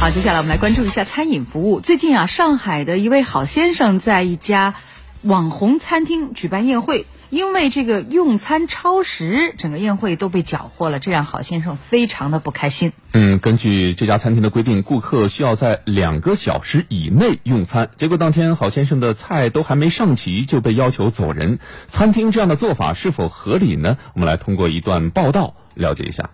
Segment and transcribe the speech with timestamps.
[0.00, 1.80] 好，接下来我们来关注一下餐饮服务。
[1.80, 4.74] 最近啊，上海的一位好先生在一家
[5.20, 12.94] 网红餐厅举办宴会，因为这个用餐超时，整个宴会都被缴获了，这让好先生非常的不开心。
[13.12, 17.90] 嗯，根据这家餐厅的规定，顾客需要在两个小时以内用餐。
[17.98, 21.58] 结果当天郝先生的菜都还没上齐就被要求走人，
[21.88, 23.98] 餐厅这样的做法是否合理呢？
[24.14, 26.30] 我们来通过一段报道了解一下。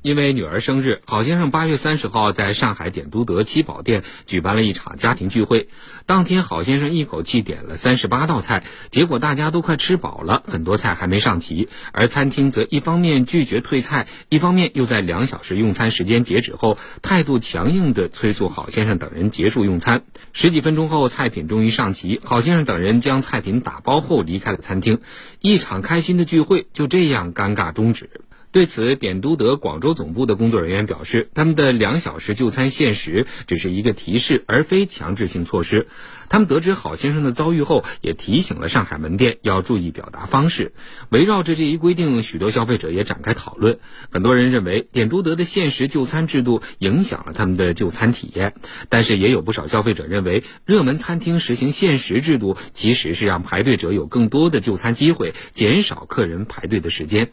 [0.00, 5.68] 因为女儿生日，郝先生八月三十号在上海点都德七宝店举办了一场家庭聚会。
[6.06, 11.68] 当天，郝先生一口气点了三十八道菜，结果大家都快吃饱了，很多菜还没上齐。
[11.92, 20.04] 而餐厅则一方面拒绝退菜，一方面又在两小时用餐时间截止后，态度强硬地催促郝先生等人结束用餐。
[20.32, 25.00] 十几分钟后，菜品终于上齐，郝先生等人将菜品打包后离开了餐厅，
[25.40, 28.08] 一场开心的聚会就这样尴尬终止。
[28.50, 35.86] 对此，点都德广州总部的工作人员表示，他们的两小时就餐限时只是一个提示，而非强制性措施。
[36.30, 40.72] 他们得知郝先生的遭遇后，也提醒了上海门店要注意表达方式。
[41.10, 43.78] 围绕着这一规定，许多消费者也展开讨论。
[44.10, 48.54] 很多人认为，点都德的限时就餐制度影响了他们的就餐体验，
[48.88, 57.30] 但是也有不少消费者认为，热门餐厅实行限时制度，其实是让排队者有更多的就餐机会，减少客人排队的时间。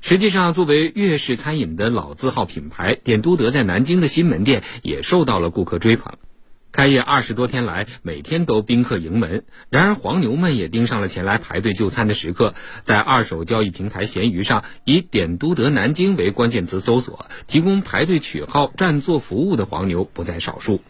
[0.00, 6.14] 实际上，作为粤式餐饮的老字号品牌，点都德在南京的新门店也受到了顾客追捧。
[6.70, 9.44] 开业二十多天来，每天都宾客盈门。
[9.70, 12.54] 然而，黄牛们也盯上了前来排队就餐的食客。
[12.84, 20.80] 在二手交易平台闲鱼上，以“点都德南京”为关键词搜索，提供排队取号、占座服务的黄牛不在少数。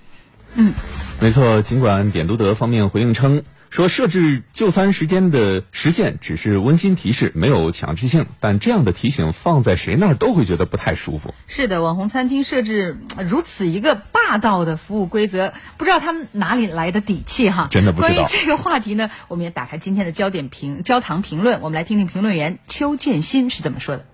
[0.54, 0.74] 嗯，
[1.20, 1.62] 没错。
[1.62, 3.42] 尽管点都德方面回应称。
[3.70, 11.34] 说设置就餐时间的时限只是温馨提示，没有强制性，但这样的提醒放在谁那儿都会觉得不太舒服。
[11.46, 17.68] 是的，网红餐厅设置如此一个霸道的服务规则，不知道他们哪里来的底气哈？
[17.70, 18.14] 真的不知道。
[18.14, 24.04] 关于这个话题呢，我们也打开今天的焦点评焦糖评论，我们来听听评论员邱建新是怎么说的。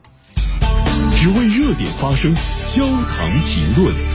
[1.17, 2.35] 只为热点发声，
[2.67, 4.14] 焦糖评论。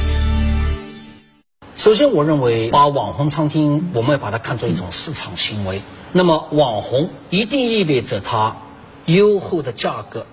[1.80, 5.82] 首先，我认为把网红餐厅，我们要把它看作一种市场行为。
[6.12, 8.58] 那么，网红一定意味着它
[9.06, 10.28] 优厚的价格、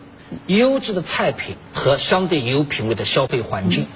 [0.48, 3.86] 优质的菜品和相对有品位的消费环境。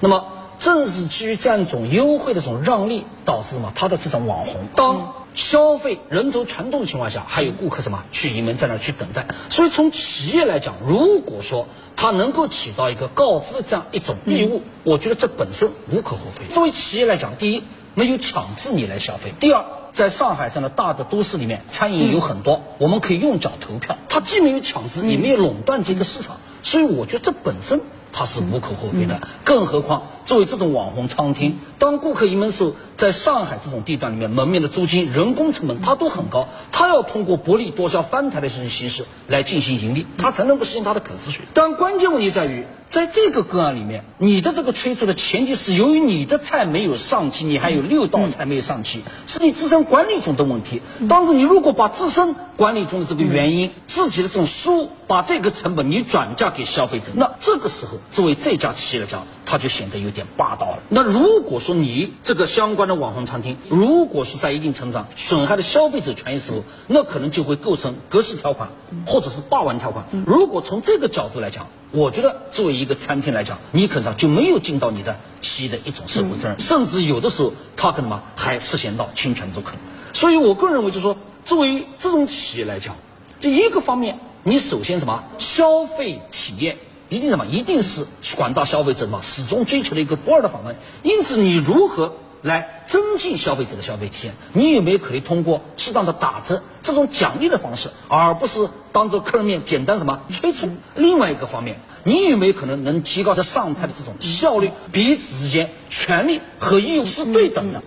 [0.00, 0.24] 那么，
[0.58, 4.68] 正是基于这样一种优惠的这种让利，导致什么它的这种网红。
[4.76, 5.14] 当。
[5.34, 11.66] 消费人头攒动的情况下，还有顾客什么去迎门在那去等待，所以从企业来讲，如果说
[11.96, 16.46] 它能够起到一个告知的这样一种义务，我觉得这本身无可厚非。
[16.46, 27.80] 作为企业来讲，第一没有强制你来消费，第二在上海这样的大的都市里面，餐饮有很多，我们可以用脚投票，它既没有强制，也没有垄断这个市场，所以我觉得这本身。
[28.16, 32.72] 它是无可厚非的，更何况作为这种网红餐厅，当顾客一门时，
[33.04, 41.42] 在上海这种地段里面，门面的租金、人工成本它都很高，它要通过薄利多销、翻台的这种形式来进行盈利，它才能够实现它的可持续。
[41.52, 42.66] 但关键问题在于。
[42.86, 50.80] 在这个个案里面，你的这个催促的前提是由于你的菜没有上齐，你还有六道菜没有上齐，是你自身管理中的问题。
[51.08, 60.78] 但是你如果把自身管理中的这个原因、自己的这种失误，把这个成本你转嫁给消费者，那这个时候作为这家企业来讲，它就显得有点霸道了。
[60.88, 68.70] 那如果说你这个相关的网红餐厅，如果是在一定程度上损害了消费者权益时候，那可能就会构成格式条款
[69.06, 70.06] 或者是霸王条款。
[70.26, 79.80] 如果从这个角度来讲，我觉得作为一个餐厅来讲，你可能就没有尽到你的企业的一种社会责任，甚至有的时候他可能嘛还涉嫌到侵权可能。
[80.12, 82.96] 所以我个人认为，就是说，作为这种企业来讲，
[83.40, 86.78] 第一个方面，你首先什么消费体验
[87.08, 88.06] 一定什么，一定是
[88.36, 90.76] 广大消费者嘛始终追求的一个不二的访问。
[91.02, 92.16] 因此，你如何？
[92.44, 100.68] 来增进消费者的消费体验，你有没有可以通过适当的打折这种奖励的方式，而不是当着客人面简单什么催促？
[100.94, 104.72] 另外一个方面，你有没有可能能提高这上菜的这种效率？
[104.92, 107.82] 彼此之间权利和义务是对等的。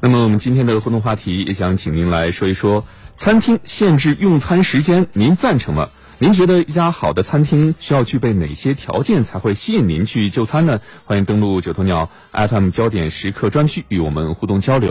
[0.00, 5.90] 那么我们今天的互动话题也想请您来说一说，餐厅限制用餐时间，您赞成吗？
[6.22, 10.80] 您觉得一家好的餐厅需要具备哪些条件才会吸引您去就餐呢？
[11.04, 14.90] 欢迎登录九头鸟 FM 焦点时刻专区与我们互动交流。